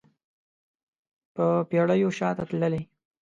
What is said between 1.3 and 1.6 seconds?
په